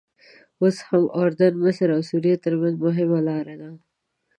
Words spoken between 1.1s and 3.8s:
اردن، مصر او سوریې ترمنځ مهمه لاره ده.